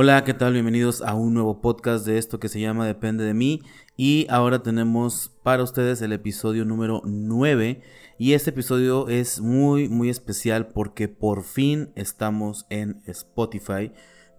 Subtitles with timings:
[0.00, 0.52] Hola, ¿qué tal?
[0.52, 3.62] Bienvenidos a un nuevo podcast de esto que se llama Depende de mí.
[3.96, 7.82] Y ahora tenemos para ustedes el episodio número 9.
[8.16, 13.90] Y este episodio es muy, muy especial porque por fin estamos en Spotify.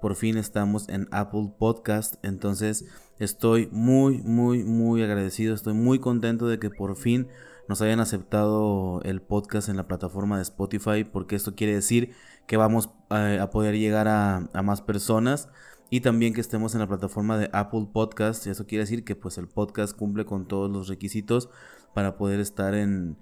[0.01, 2.15] Por fin estamos en Apple Podcast.
[2.23, 2.85] Entonces
[3.19, 5.53] estoy muy, muy, muy agradecido.
[5.53, 7.27] Estoy muy contento de que por fin
[7.67, 11.03] nos hayan aceptado el podcast en la plataforma de Spotify.
[11.03, 12.13] Porque esto quiere decir
[12.49, 15.49] que vamos eh, a, poder llegar a, más personas
[15.91, 18.47] y también que estemos en la plataforma de Apple Podcast.
[18.47, 21.51] Y eso quiere decir que pues el podcast cumple con todos los requisitos
[21.93, 23.19] para poder estar en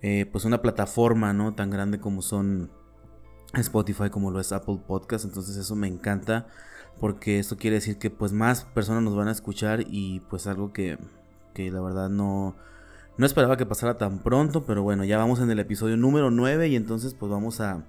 [0.00, 2.70] eh, pues una plataforma no tan grande como son
[3.52, 5.26] Spotify como lo es Apple Podcast.
[5.26, 6.46] Entonces eso me encanta
[6.98, 10.72] porque esto quiere decir que pues más personas nos van a escuchar y pues algo
[10.72, 10.96] que,
[11.52, 12.56] que la verdad no...
[13.18, 16.66] No esperaba que pasara tan pronto, pero bueno, ya vamos en el episodio número 9
[16.66, 17.84] y entonces pues vamos a,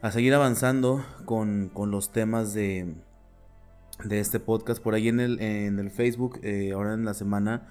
[0.00, 2.94] a seguir avanzando con, los temas de,
[4.04, 4.82] de, este podcast.
[4.82, 7.68] Por ahí en el, en el Facebook, eh, ahora en la semana,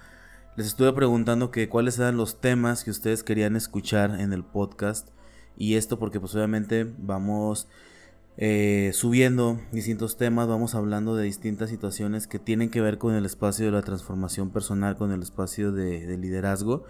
[0.56, 5.08] les estuve preguntando que cuáles eran los temas que ustedes querían escuchar en el podcast.
[5.56, 7.66] Y esto porque pues obviamente vamos
[8.36, 13.24] eh, subiendo distintos temas, vamos hablando de distintas situaciones que tienen que ver con el
[13.26, 16.84] espacio de la transformación personal, con el espacio de liderazgo.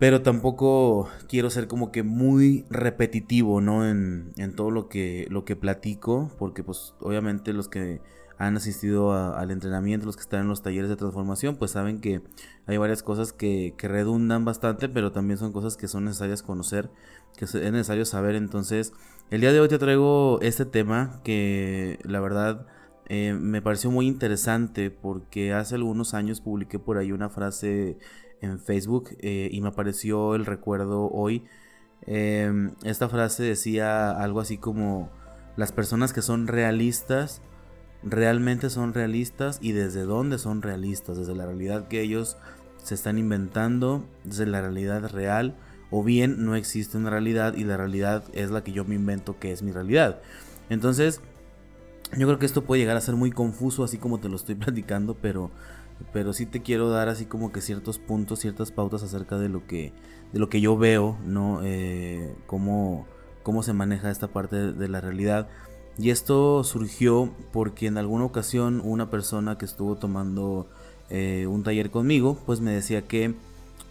[0.00, 3.86] Pero tampoco quiero ser como que muy repetitivo, ¿no?
[3.86, 8.00] En, todo lo que, lo que platico, porque pues obviamente los que
[8.38, 12.22] han asistido al entrenamiento, los que están en los talleres de transformación, pues saben que
[12.66, 16.88] hay varias cosas que, que redundan bastante, pero también son cosas que son necesarias conocer,
[17.36, 18.36] que es necesario saber.
[18.36, 18.94] Entonces,
[19.30, 22.66] el día de hoy te traigo este tema que la verdad
[23.10, 27.98] eh, me pareció muy interesante porque hace algunos años publiqué por ahí una frase
[28.40, 31.44] en Facebook eh, y me apareció el recuerdo hoy.
[32.02, 35.10] Em, esta frase decía algo así como,
[35.56, 37.42] las personas que son realistas,
[38.02, 42.38] realmente son realistas y desde dónde son realistas, desde la realidad que ellos
[42.82, 45.56] se están inventando, desde la realidad real,
[45.90, 49.38] o bien no existe una realidad y la realidad es la que yo me invento
[49.38, 50.20] que es mi realidad.
[50.70, 51.20] Entonces,
[52.16, 54.54] yo creo que esto puede llegar a ser muy confuso así como te lo estoy
[54.56, 55.50] platicando, pero
[56.12, 59.66] pero sí te quiero dar así como que ciertos puntos, ciertas pautas acerca de lo
[59.66, 59.92] que,
[60.32, 61.60] de lo que yo veo, ¿no?
[61.62, 63.06] Eh, cómo,
[63.42, 65.48] cómo se maneja esta parte de la realidad.
[65.98, 70.68] Y esto surgió porque en alguna ocasión una persona que estuvo tomando
[71.10, 73.34] eh, un taller conmigo, pues me decía que,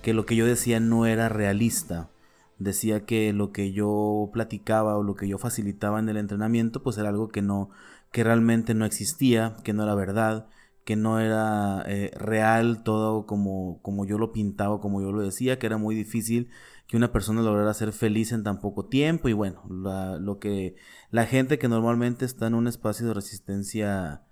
[0.02, 2.10] que lo que yo decía no era realista.
[2.58, 6.98] Decía que lo que yo platicaba o lo que yo facilitaba en el entrenamiento, pues
[6.98, 7.70] era algo que no,
[8.12, 10.48] que realmente no existía, que no era verdad
[10.86, 15.60] que no era eh, real todo como, como yo lo pintaba, como yo lo decía,
[15.60, 16.50] que era muy difícil
[16.88, 20.76] que una persona lograra ser feliz en tan poco tiempo y bueno, lo que
[21.12, 24.24] la gente que normalmente está en un espacio de resistencia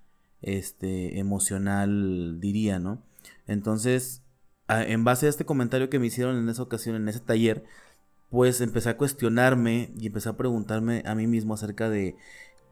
[0.42, 3.04] este, emocional diría, ¿no?
[3.46, 4.24] Entonces,
[4.68, 7.64] en base a este comentario que me hicieron en esa ocasión, en ese taller,
[8.30, 12.16] pues empecé a cuestionarme y empecé a preguntarme a mí mismo acerca de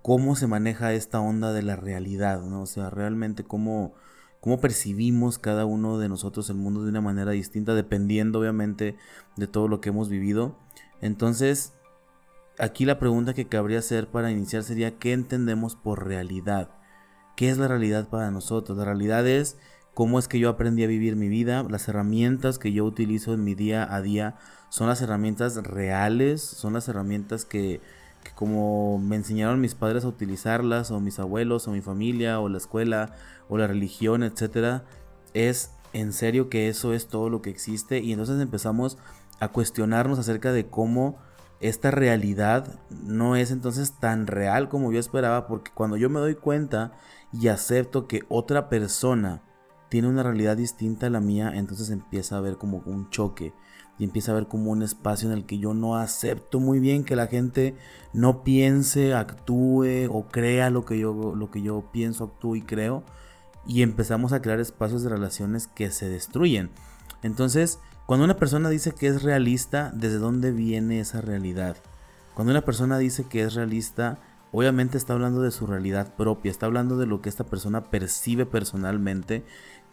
[0.06, 2.62] cómo se maneja esta onda de la realidad, ¿no?
[2.62, 3.96] O sea, realmente cómo,
[4.40, 8.98] cómo percibimos cada uno de nosotros el mundo de una manera distinta, dependiendo obviamente
[9.36, 10.60] de todo lo que hemos vivido.
[11.02, 11.74] Entonces,
[12.60, 16.70] aquí la pregunta que cabría hacer para iniciar sería, ¿qué entendemos por realidad?
[17.36, 18.78] ¿Qué es la realidad para nosotros?
[18.78, 19.58] La realidad es
[19.96, 23.44] cómo es que yo aprendí a vivir mi vida, las herramientas que yo utilizo en
[23.44, 24.36] mi día a día
[24.70, 27.82] son las herramientas reales, son las herramientas que
[28.26, 32.50] que como me enseñaron mis padres a utilizarlas, o mis abuelos, o mi familia, o
[32.50, 33.16] la escuela,
[33.48, 34.84] o la religión, etcétera,
[35.34, 38.00] es en serio que eso es todo lo que existe.
[38.00, 38.98] Y entonces empezamos
[39.40, 41.18] a cuestionarnos acerca de cómo
[41.60, 46.34] esta realidad no es entonces tan real como yo esperaba, porque cuando yo me doy
[46.34, 46.94] cuenta
[47.32, 49.44] y acepto que otra persona
[49.90, 53.54] tiene una realidad distinta a la mía, entonces empieza a haber como un choque
[53.98, 57.04] y empieza a ver como un espacio en el que yo no acepto muy bien
[57.04, 57.76] que la gente
[58.14, 63.04] no piense, actúe o crea lo que yo, lo que yo pienso, actúo y creo.
[63.66, 66.70] Y empezamos a crear espacios de relaciones que se destruyen.
[67.24, 71.78] Entonces, cuando una persona dice que es realista, ¿desde dónde viene esa realidad?
[72.36, 74.20] Cuando una persona dice que es realista,
[74.52, 78.46] obviamente está hablando de su realidad propia, está hablando de lo que esta persona percibe
[78.46, 79.44] personalmente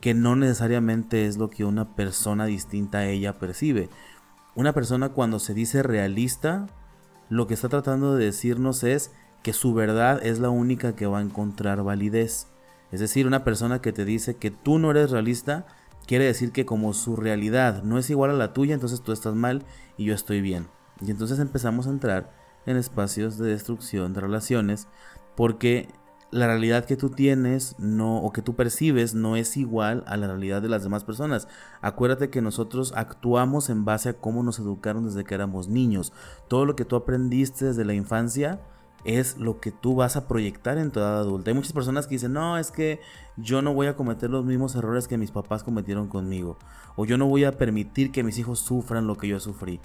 [0.03, 3.89] que no necesariamente es lo que una persona distinta a ella percibe.
[4.57, 6.67] Una persona cuando se dice realista,
[7.29, 9.13] lo que está tratando de decirnos es
[9.45, 12.49] que su verdad es la única que va a encontrar validez.
[12.91, 15.67] Es decir, una persona que te dice que tú no eres realista,
[16.05, 19.37] quiere decir que como su realidad no es igual a la tuya, entonces tú estás
[19.37, 19.63] mal
[19.97, 20.67] y yo estoy bien.
[21.01, 22.33] Y entonces empezamos a entrar
[22.67, 24.89] en espacios de destrucción de relaciones
[25.37, 25.89] porque
[26.33, 30.27] la realidad que tú tienes no o que tú percibes no es igual a la
[30.27, 31.47] realidad de las demás personas.
[31.83, 36.15] Acuérdate que nosotros actuamos en base a cómo nos educaron desde que éramos niños.
[36.49, 38.63] Todo lo que tú aprendiste desde la infancia
[39.05, 41.51] es lo que tú vas a proyectar en tu edad adulta.
[41.51, 43.01] Hay muchas personas que dicen, "No, es que
[43.37, 46.57] yo no voy a cometer los mismos errores que mis papás cometieron conmigo
[46.97, 49.81] o yo no voy a permitir que mis hijos sufran lo que yo sufrí."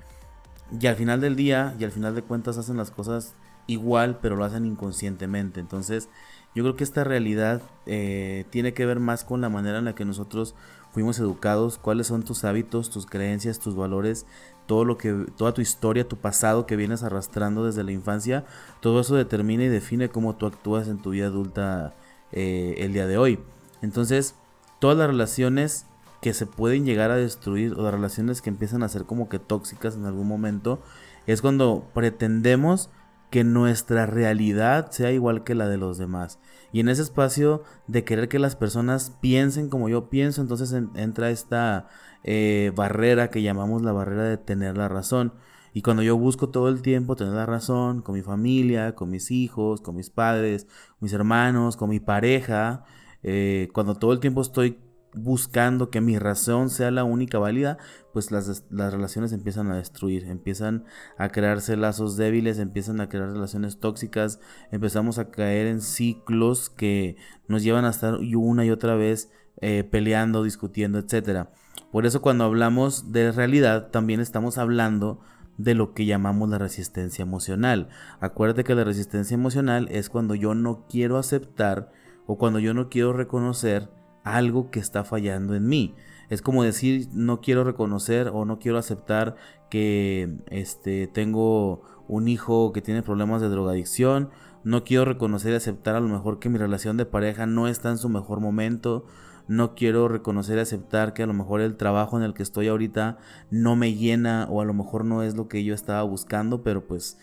[0.79, 3.35] Y al final del día y al final de cuentas hacen las cosas
[3.67, 5.59] igual, pero lo hacen inconscientemente.
[5.59, 6.09] Entonces,
[6.57, 9.93] yo creo que esta realidad eh, tiene que ver más con la manera en la
[9.93, 10.55] que nosotros
[10.91, 14.25] fuimos educados, cuáles son tus hábitos, tus creencias, tus valores,
[14.65, 18.43] todo lo que, toda tu historia, tu pasado que vienes arrastrando desde la infancia,
[18.79, 21.93] todo eso determina y define cómo tú actúas en tu vida adulta
[22.31, 23.39] eh, el día de hoy.
[23.83, 24.33] Entonces,
[24.79, 25.85] todas las relaciones
[26.23, 29.37] que se pueden llegar a destruir o las relaciones que empiezan a ser como que
[29.37, 30.81] tóxicas en algún momento,
[31.27, 32.89] es cuando pretendemos
[33.29, 36.39] que nuestra realidad sea igual que la de los demás.
[36.71, 41.29] Y en ese espacio de querer que las personas piensen como yo pienso, entonces entra
[41.29, 41.87] esta
[42.23, 45.33] eh, barrera que llamamos la barrera de tener la razón.
[45.73, 49.31] Y cuando yo busco todo el tiempo tener la razón con mi familia, con mis
[49.31, 50.67] hijos, con mis padres,
[50.99, 52.83] mis hermanos, con mi pareja,
[53.23, 54.79] eh, cuando todo el tiempo estoy
[55.13, 57.77] buscando que mi razón sea la única válida,
[58.13, 60.85] pues las, las, relaciones empiezan a destruir, empiezan
[61.17, 64.39] a crearse lazos débiles, empiezan a crear relaciones tóxicas,
[64.71, 67.17] empezamos a caer en ciclos que
[67.47, 69.31] nos llevan a estar una y otra vez
[69.61, 71.47] eh, peleando, discutiendo, etc.
[71.91, 75.19] Por eso cuando hablamos de realidad, también estamos hablando
[75.57, 77.89] de lo que llamamos la resistencia emocional.
[78.19, 81.91] Acuérdate que la resistencia emocional es cuando yo no quiero aceptar
[82.27, 83.89] o cuando yo no quiero reconocer
[84.35, 85.95] algo que está fallando en mí.
[86.29, 89.35] Es como decir, no quiero reconocer o no quiero aceptar
[89.69, 94.29] que este, tengo un hijo que tiene problemas de drogadicción.
[94.63, 97.89] No quiero reconocer y aceptar a lo mejor que mi relación de pareja no está
[97.89, 99.05] en su mejor momento.
[99.47, 102.67] No quiero reconocer y aceptar que a lo mejor el trabajo en el que estoy
[102.67, 103.17] ahorita
[103.49, 106.85] no me llena o a lo mejor no es lo que yo estaba buscando, pero
[106.85, 107.17] pues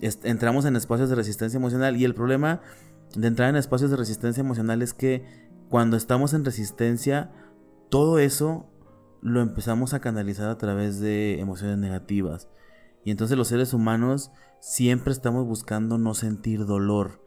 [0.00, 2.60] entramos en espacios de resistencia emocional y el problema
[3.14, 5.24] de entrar en espacios de resistencia emocional es que
[5.68, 7.30] cuando estamos en resistencia,
[7.88, 8.66] todo eso
[9.22, 12.48] lo empezamos a canalizar a través de emociones negativas.
[13.04, 14.30] Y entonces los seres humanos
[14.60, 17.20] siempre estamos buscando no sentir dolor.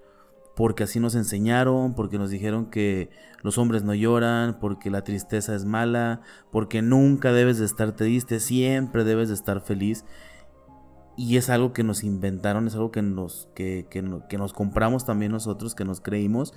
[0.56, 3.10] Porque así nos enseñaron, porque nos dijeron que
[3.44, 6.22] los hombres no lloran, porque la tristeza es mala,
[6.52, 10.06] porque nunca debes de estar triste, siempre debes de estar feliz.
[11.18, 15.32] Y es algo que nos inventaron, es algo que nos, que, que nos compramos también
[15.32, 16.54] nosotros, que nos creímos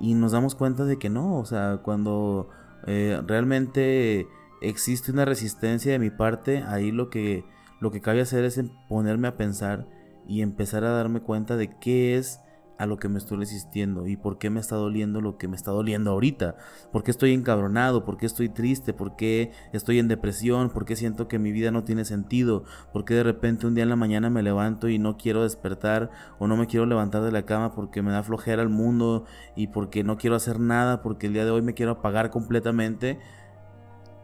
[0.00, 2.48] y nos damos cuenta de que no, o sea, cuando
[2.86, 4.26] eh, realmente
[4.60, 7.44] existe una resistencia de mi parte, ahí lo que,
[7.80, 9.86] lo que cabe hacer es ponerme a pensar
[10.26, 12.40] y empezar a darme cuenta de qué es
[12.78, 15.56] a lo que me estoy resistiendo y por qué me está doliendo lo que me
[15.56, 16.56] está doliendo ahorita,
[16.92, 20.94] por qué estoy encabronado, por qué estoy triste, por qué estoy en depresión, por qué
[20.94, 23.96] siento que mi vida no tiene sentido, por qué de repente un día en la
[23.96, 27.74] mañana me levanto y no quiero despertar o no me quiero levantar de la cama
[27.74, 29.24] porque me da flojera el mundo
[29.56, 33.18] y porque no quiero hacer nada, porque el día de hoy me quiero apagar completamente.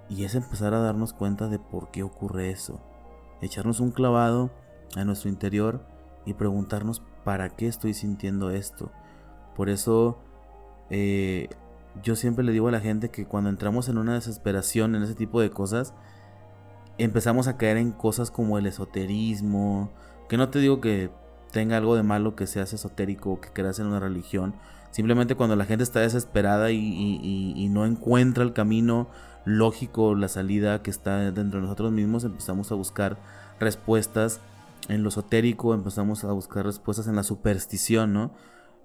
[0.09, 2.81] Y es empezar a darnos cuenta de por qué ocurre eso.
[3.41, 4.51] Echarnos un clavado
[4.97, 5.94] a nuestro interior
[6.25, 8.91] y preguntarnos ¿para qué estoy sintiendo esto?
[9.57, 10.19] Por eso
[10.91, 11.49] eh,
[12.03, 15.15] yo siempre le digo a la gente que cuando entramos en una desesperación, en ese
[15.15, 15.95] tipo de cosas,
[16.99, 19.91] empezamos a caer en cosas como el esoterismo,
[20.29, 21.11] que no te digo que
[21.53, 24.55] tenga algo de malo que seas esotérico o que creas en una religión,
[24.91, 29.09] simplemente cuando la gente está desesperada y no encuentra el camino
[29.45, 33.19] lógico, la salida que está dentro de nosotros mismos, empezamos a buscar
[33.61, 34.41] respuestas
[34.89, 38.35] en lo esotérico, empezamos a buscar respuestas en la superstición, ¿no?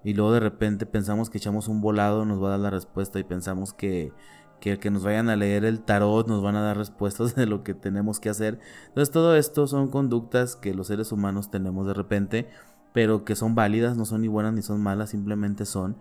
[0.02, 3.18] Y luego de repente pensamos que echamos un volado, nos va a dar la respuesta
[3.18, 4.12] y pensamos que,
[4.60, 7.62] que, que nos vayan a leer el tarot nos van a dar respuestas de lo
[7.62, 8.58] que tenemos que hacer.
[8.88, 12.48] Entonces todo esto son conductas que los seres humanos tenemos de repente,
[12.92, 15.98] pero que son válidas, no son ni buenas ni son malas, simplemente son.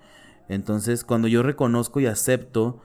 [0.47, 2.81] Entonces cuando yo reconozco y acepto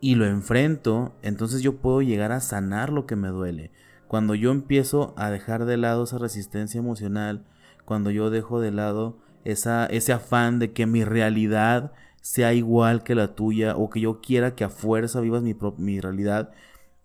[0.00, 3.72] y lo enfrento, entonces yo puedo llegar a sanar lo que me duele.
[4.10, 7.46] Cuando yo empiezo a dejar de lado esa resistencia emocional,
[7.84, 13.36] cuando yo dejo de lado ese afán de que mi realidad sea igual que la
[13.36, 16.50] tuya o que yo quiera que a fuerza vivas mi realidad,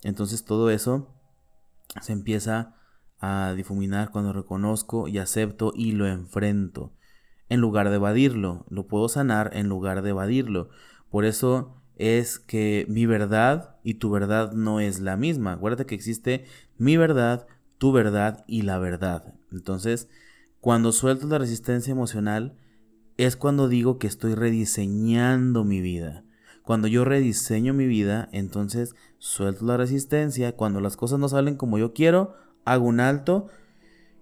[0.02, 1.14] entonces todo eso
[2.02, 2.74] se empieza
[3.20, 6.92] a difuminar cuando reconozco y acepto y lo enfrento.
[7.50, 10.70] En lugar de evadirlo, lo puedo sanar en lugar de evadirlo.
[11.12, 15.54] Por eso es que mi verdad y tu verdad no es la misma.
[15.54, 16.46] Acuérdate que existe
[16.78, 17.48] mi verdad,
[17.78, 19.34] tu verdad y la verdad.
[19.52, 20.08] Entonces,
[20.60, 22.58] cuando suelto la resistencia emocional,
[23.18, 26.24] es cuando digo que estoy rediseñando mi vida.
[26.64, 30.56] Cuando yo rediseño mi vida, entonces suelto la resistencia.
[30.56, 32.34] Cuando las cosas no salen como yo quiero,
[32.66, 33.48] hago un alto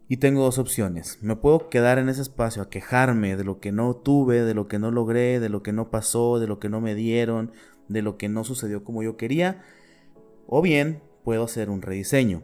[0.07, 1.19] y tengo dos opciones.
[1.21, 4.67] Me puedo quedar en ese espacio a quejarme de lo que no tuve, de lo
[4.67, 7.51] que no logré, de lo que no pasó, de lo que no me dieron,
[7.87, 9.63] de lo que no sucedió como yo quería.
[10.47, 12.43] O bien puedo hacer un rediseño.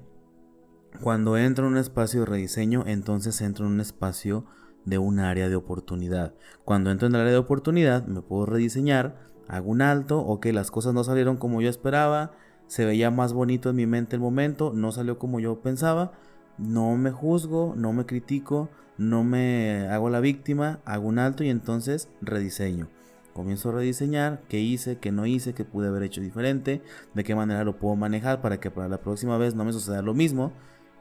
[1.01, 4.45] Cuando entro en un espacio de rediseño, entonces entro en un espacio
[4.85, 6.33] de un área de oportunidad.
[6.65, 10.71] Cuando entro en el área de oportunidad, me puedo rediseñar, hago un alto, ok, las
[10.71, 12.31] cosas no salieron como yo esperaba,
[12.67, 16.13] se veía más bonito en mi mente el momento, no salió como yo pensaba,
[16.59, 21.49] no me juzgo, no me critico, no me hago la víctima, hago un alto y
[21.49, 22.89] entonces rediseño.
[23.33, 26.81] Comienzo a rediseñar qué hice, qué no hice, qué pude haber hecho diferente,
[27.13, 30.01] de qué manera lo puedo manejar para que para la próxima vez no me suceda
[30.01, 30.51] lo mismo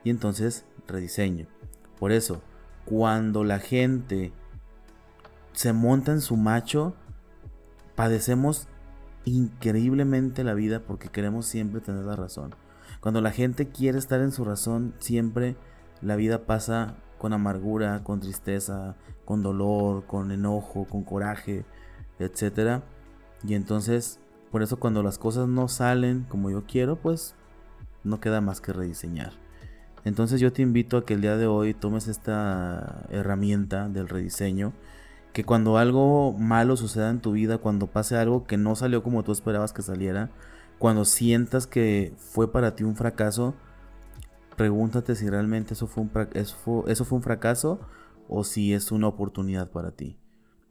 [0.04, 1.48] y entonces rediseño.
[1.98, 2.40] Por eso,
[2.84, 4.32] cuando la gente
[5.52, 6.94] se monta en su macho,
[7.96, 8.68] padecemos
[9.24, 12.54] increíblemente la vida porque queremos siempre tener la razón.
[13.00, 15.56] Cuando la gente quiere estar en su razón, siempre
[16.02, 21.64] la vida pasa con amargura, con tristeza, con dolor, con enojo, con coraje,
[22.18, 22.82] etc.
[23.44, 27.34] Y entonces, por eso cuando las cosas no salen como yo quiero, pues
[28.04, 29.32] no queda más que rediseñar.
[30.04, 34.72] Entonces yo te invito a que el día de hoy tomes esta herramienta del rediseño,
[35.32, 39.22] que cuando algo malo suceda en tu vida, cuando pase algo que no salió como
[39.22, 40.30] tú esperabas que saliera,
[40.78, 43.54] cuando sientas que fue para ti un fracaso,
[44.56, 47.80] pregúntate si realmente eso fue un, eso fue un fracaso
[48.28, 50.18] o si es una oportunidad para ti.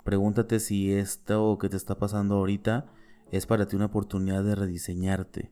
[0.04, 2.86] Pregúntate si esto que te está pasando ahorita
[3.32, 5.52] es para ti una oportunidad de rediseñarte.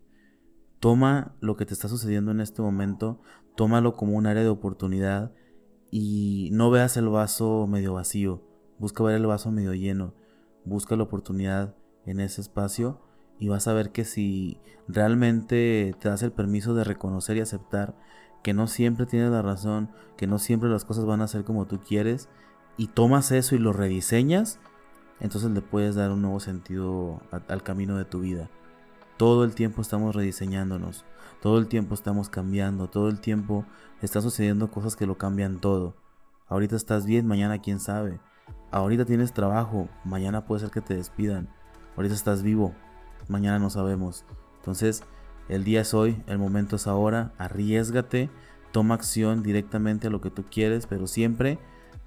[0.80, 3.22] Toma lo que te está sucediendo en este momento,
[3.56, 5.34] tómalo como un área de oportunidad
[5.92, 8.42] y no veas el vaso medio vacío.
[8.80, 10.14] Busca ver el vaso medio lleno.
[10.64, 13.02] Busca la oportunidad en ese espacio
[13.40, 17.96] y vas a ver que si realmente te das el permiso de reconocer y aceptar
[18.44, 21.66] que no siempre tienes la razón, que no siempre las cosas van a ser como
[21.66, 22.30] tú quieres,
[22.78, 24.60] y tomas eso y lo rediseñas,
[25.20, 28.50] entonces le puedes dar un nuevo sentido al camino de tu vida.
[29.18, 31.06] Todo el tiempo estamos rediseñándonos,
[31.42, 33.66] todo el tiempo estamos cambiando, todo el tiempo
[34.02, 35.96] está sucediendo cosas que lo cambian todo.
[36.48, 38.20] Ahorita estás bien, mañana quién sabe.
[38.72, 41.50] Ahorita tienes trabajo, mañana puede ser que te despidan.
[41.96, 42.76] Ahorita estás vivo,
[43.28, 44.26] mañana no sabemos.
[44.58, 45.04] Entonces,
[45.48, 48.30] el día es hoy, el momento es ahora, arriesgate,
[48.72, 51.60] toma acción directamente a lo que tú quieres, pero siempre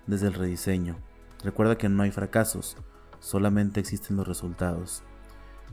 [0.06, 0.96] desde el rediseño.
[1.44, 2.76] Recuerda que no hay fracasos,
[3.20, 5.02] solamente existen los resultados.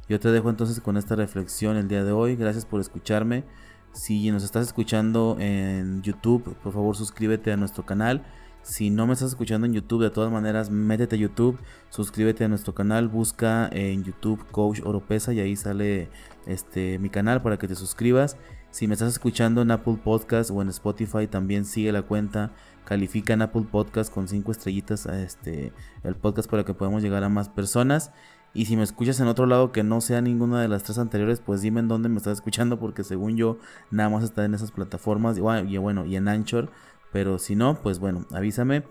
[0.08, 2.36] Yo te dejo entonces con esta reflexión el día de hoy.
[2.36, 3.44] Gracias por escucharme.
[3.92, 8.24] Si nos estás escuchando en YouTube, por favor suscríbete a nuestro canal
[8.66, 12.48] si no me estás escuchando en YouTube, de todas maneras, métete a YouTube, suscríbete a
[12.48, 16.10] nuestro canal, busca en YouTube Coach Oropesa y ahí sale
[16.48, 18.38] este mi canal para que te suscribas.
[18.72, 22.54] Si me estás escuchando en Apple Podcast o en Spotify, también sigue la cuenta,
[22.86, 25.72] califica en Apple Podcast con 5 estrellitas a este
[26.04, 28.14] el podcast para que podamos llegar a más personas.
[28.56, 31.40] Y si me escuchas en otro lado que no sea ninguna de las tres anteriores,
[31.40, 33.60] pues dime en dónde me estás escuchando, porque según yo,
[33.92, 35.38] nada más está en esas plataformas.
[35.38, 36.72] Y bueno, y en Anchor
[37.16, 38.84] pero si no, pues bueno, avísame.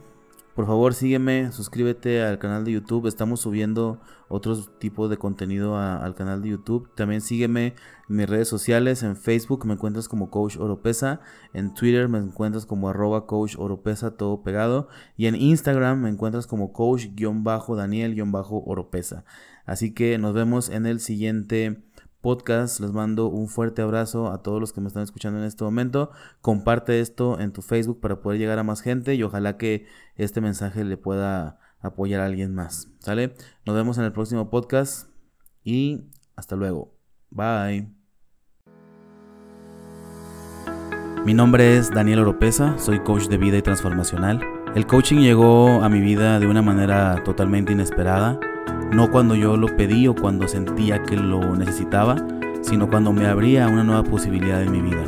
[0.54, 3.06] Por favor, sígueme, suscríbete al canal de YouTube.
[3.06, 6.88] Estamos subiendo otros tipos de contenido al canal de YouTube.
[6.94, 7.74] También sígueme
[8.08, 9.02] en mis redes sociales.
[9.02, 11.20] En Facebook me encuentras como Coach Oropesa.
[11.52, 14.88] En Twitter me encuentras como arroba Coach Oropesa, todo pegado.
[15.18, 19.26] Y en Instagram me encuentras como Coach-Daniel-Oropesa.
[19.66, 21.82] Así que nos vemos en el siguiente
[22.24, 22.80] podcast.
[22.80, 26.10] Les mando un fuerte abrazo a todos los que me están escuchando en este momento.
[26.40, 30.40] Comparte esto en tu Facebook para poder llegar a más gente y ojalá que este
[30.40, 32.88] mensaje le pueda apoyar a alguien más.
[32.98, 33.34] ¿Sale?
[33.66, 35.10] Nos vemos en el próximo podcast
[35.62, 36.94] y hasta luego.
[37.28, 37.90] Bye.
[41.26, 44.40] Mi nombre es Daniel Oropesa, soy coach de vida y transformacional.
[44.74, 48.40] El coaching llegó a mi vida de una manera totalmente inesperada
[48.94, 52.16] no cuando yo lo pedí o cuando sentía que lo necesitaba,
[52.62, 55.04] sino cuando me abría una nueva posibilidad en mi vida.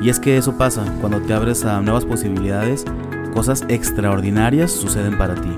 [0.00, 2.84] Y es que eso pasa, cuando te abres a nuevas posibilidades,
[3.32, 5.50] cosas extraordinarias suceden para ti.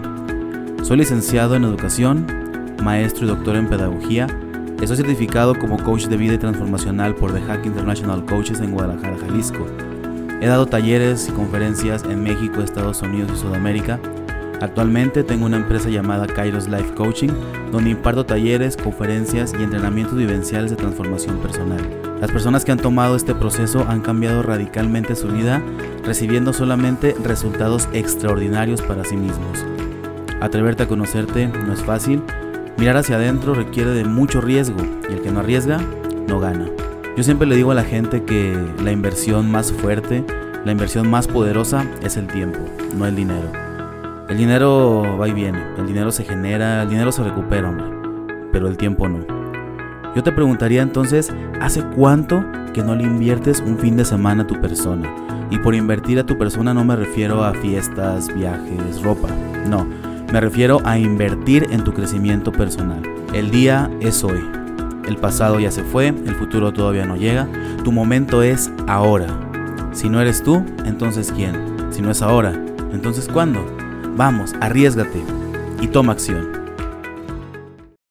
[0.83, 2.27] Soy licenciado en educación,
[2.85, 4.27] maestro y doctor en pedagogía.
[4.81, 9.17] Estoy certificado como coach de vida y transformacional por The Hack International Coaches en Guadalajara,
[9.19, 9.67] Jalisco.
[10.43, 13.99] He dado talleres y conferencias en México, Estados Unidos y Sudamérica
[14.61, 17.29] Actualmente tengo una empresa llamada Kairos Life Coaching,
[17.71, 21.81] donde imparto talleres, conferencias y entrenamientos vivenciales de transformación personal.
[22.21, 25.63] Las personas que han tomado este proceso han cambiado radicalmente su vida,
[26.05, 29.67] recibiendo solamente resultados extraordinarios para sí mismos.
[30.41, 32.23] Atreverte a conocerte no es fácil.
[32.79, 34.79] Mirar hacia adentro requiere de mucho riesgo
[35.11, 35.81] y el que no arriesga,
[36.27, 36.67] no gana.
[37.17, 40.25] Yo siempre le digo a la gente que la inversión más fuerte,
[40.65, 42.59] la inversión más poderosa es el tiempo,
[42.95, 43.66] no el dinero.
[44.29, 47.87] El dinero va y viene, el dinero se genera, el dinero se recupera, hombre,
[48.51, 49.25] pero el tiempo no.
[50.17, 54.47] Yo te preguntaría entonces, ¿hace cuánto que no le inviertes un fin de semana a
[54.49, 55.15] tu persona?
[55.53, 59.29] Y por invertir a tu persona no me refiero a fiestas, viajes, ropa,
[59.69, 59.87] no,
[60.33, 63.03] me refiero a invertir en tu crecimiento personal.
[63.33, 64.45] El día es hoy.
[65.07, 67.47] El pasado ya se fue, el futuro todavía no llega.
[67.85, 69.29] Tu momento es ahora.
[69.93, 71.55] Si no eres tú, entonces ¿quién?
[71.91, 72.61] Si no es ahora,
[72.93, 73.76] entonces ¿cuándo?
[74.17, 75.23] Vamos, arriesgate
[75.83, 76.56] y toma acción.